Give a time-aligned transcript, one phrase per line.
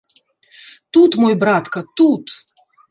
[0.93, 2.25] Тут, мой братка, тут!